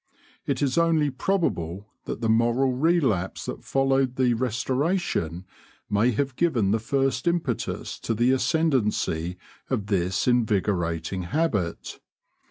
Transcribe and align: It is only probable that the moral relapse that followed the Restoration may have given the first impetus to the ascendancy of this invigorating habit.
It 0.47 0.63
is 0.63 0.79
only 0.79 1.11
probable 1.11 1.85
that 2.05 2.21
the 2.21 2.27
moral 2.27 2.73
relapse 2.73 3.45
that 3.45 3.63
followed 3.63 4.15
the 4.15 4.33
Restoration 4.33 5.45
may 5.91 6.09
have 6.09 6.35
given 6.35 6.71
the 6.71 6.79
first 6.79 7.27
impetus 7.27 7.99
to 7.99 8.15
the 8.15 8.31
ascendancy 8.31 9.37
of 9.69 9.85
this 9.85 10.27
invigorating 10.27 11.21
habit. 11.21 11.99